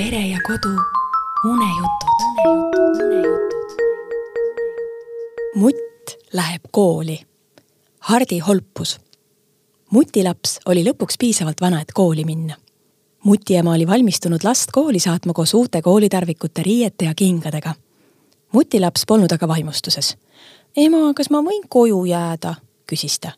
[0.00, 0.68] pere ja kodu
[1.44, 2.20] unejutud.
[5.54, 7.20] mutt läheb kooli.
[7.98, 9.00] Hardi holpus.
[9.90, 12.54] mutilaps oli lõpuks piisavalt vana, et kooli minna.
[13.24, 17.74] mutiema oli valmistunud last kooli saatma koos uute koolitarvikute, riiete ja kingadega.
[18.52, 20.16] mutilaps polnud aga vaimustuses.
[20.76, 22.54] ema, kas ma võin koju jääda?
[22.86, 23.32] küsis ta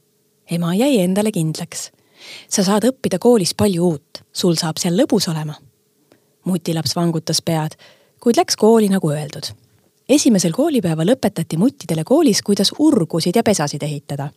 [0.51, 1.91] ema jäi endale kindlaks.
[2.49, 5.55] sa saad õppida koolis palju uut, sul saab seal lõbus olema.
[6.45, 7.77] Mutilaps vangutas pead,
[8.21, 9.53] kuid läks kooli nagu öeldud.
[10.09, 14.29] esimesel koolipäeval õpetati muttidele koolis, kuidas urgusid ja pesasid ehitada.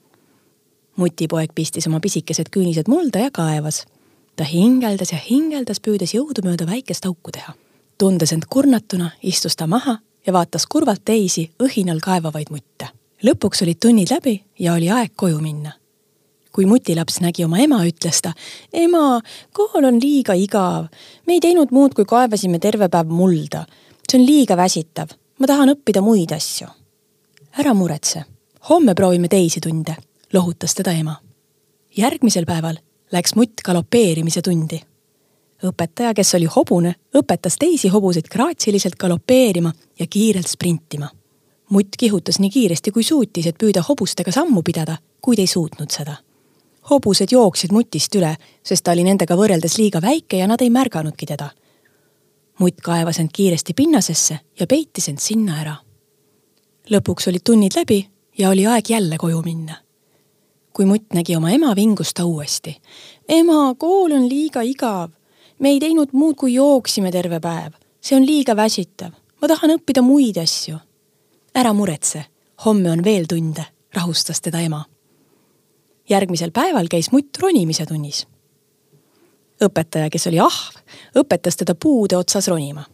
[0.95, 3.85] mutipoeg pistis oma pisikesed küünised mulda ja kaevas.
[4.35, 7.53] ta hingeldas ja hingeldas, püüdes jõudumööda väikest auku teha.
[7.97, 9.97] tundes end kurnatuna, istus ta maha
[10.27, 12.87] ja vaatas kurvalt teisi õhinal kaevavaid mutte.
[13.23, 15.71] lõpuks olid tunnid läbi ja oli aeg koju minna
[16.55, 18.31] kui mutilaps nägi oma ema, ütles ta.
[18.73, 19.19] ema,
[19.53, 20.87] kool on liiga igav.
[21.27, 23.65] me ei teinud muud, kui kaevasime terve päev mulda.
[24.07, 25.11] see on liiga väsitav.
[25.39, 26.67] ma tahan õppida muid asju.
[27.59, 28.23] ära muretse,
[28.69, 29.95] homme proovime teisi tunde,
[30.33, 31.15] lohutas teda ema.
[31.97, 32.79] järgmisel päeval
[33.11, 34.79] läks mutt galopeerimise tundi.
[35.63, 41.09] õpetaja, kes oli hobune, õpetas teisi hobuseid graatsiliselt galopeerima ja kiirelt sprintima.
[41.69, 46.15] mutt kihutas nii kiiresti, kui suutis, et püüda hobustega sammu pidada, kuid ei suutnud seda
[46.89, 51.25] hobused jooksid mutist üle, sest ta oli nendega võrreldes liiga väike ja nad ei märganudki
[51.25, 51.49] teda.
[52.59, 55.75] mutt kaevas end kiiresti pinnasesse ja peitis end sinna ära.
[56.89, 58.05] lõpuks olid tunnid läbi
[58.37, 59.75] ja oli aeg jälle koju minna.
[60.73, 62.81] kui mutt nägi oma ema, vingus ta uuesti.
[63.29, 65.11] ema, kool on liiga igav.
[65.59, 67.73] me ei teinud muud, kui jooksime terve päev.
[68.01, 69.11] see on liiga väsitav.
[69.41, 70.77] ma tahan õppida muid asju.
[71.55, 72.25] ära muretse,
[72.65, 74.85] homme on veel tunde, rahustas teda ema
[76.09, 78.27] järgmisel päeval käis mutt ronimise tunnis.
[79.63, 80.75] õpetaja, kes oli ahv,
[81.17, 82.85] õpetas teda puude otsas ronima.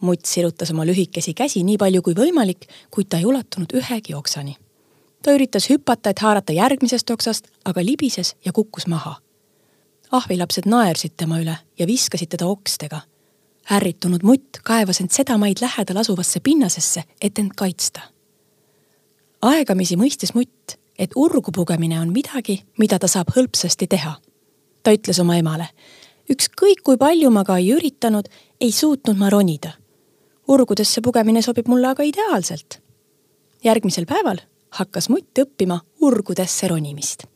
[0.00, 4.56] mutt sirutas oma lühikesi käsi nii palju kui võimalik, kuid ta ei ulatunud ühegi oksani.
[5.22, 9.16] ta üritas hüpata, et haarata järgmisest oksast, aga libises ja kukkus maha.
[10.12, 13.00] ahvilapsed naersid tema üle ja viskasid teda okstega.
[13.70, 18.00] ärritunud mutt kaevas end sedamaid lähedal asuvasse pinnasesse, et end kaitsta.
[19.42, 24.16] aegamisi mõistis mutt et urgu pugemine on midagi, mida ta saab hõlpsasti teha.
[24.82, 25.66] ta ütles oma emale,
[26.30, 28.28] ükskõik kui palju ma ka ei üritanud,
[28.60, 29.72] ei suutnud ma ronida.
[30.48, 32.80] urgudesse pugemine sobib mulle aga ideaalselt.
[33.64, 34.40] järgmisel päeval
[34.70, 37.26] hakkas mutt õppima urgudesse ronimist.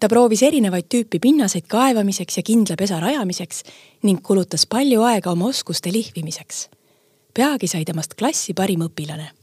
[0.00, 3.62] ta proovis erinevaid tüüpi pinnaseid kaevamiseks ja kindla pesa rajamiseks
[4.02, 6.68] ning kulutas palju aega oma oskuste lihvimiseks.
[7.34, 9.37] peagi sai temast klassi parim õpilane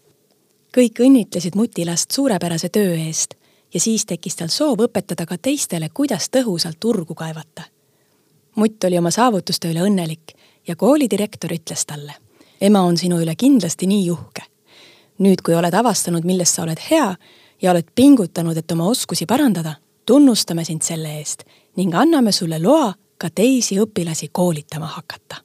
[0.76, 3.36] kõik õnnitlesid mutilast suurepärase töö eest
[3.74, 7.64] ja siis tekkis tal soov õpetada ka teistele, kuidas tõhusalt urgu kaevata.
[8.56, 10.36] mutt oli oma saavutuste üle õnnelik
[10.68, 12.14] ja koolidirektor ütles talle.
[12.62, 14.42] ema on sinu üle kindlasti nii uhke.
[15.18, 17.16] nüüd, kui oled avastanud, milles sa oled hea
[17.62, 19.76] ja oled pingutanud, et oma oskusi parandada,
[20.06, 21.44] tunnustame sind selle eest
[21.76, 25.45] ning anname sulle loa ka teisi õpilasi koolitama hakata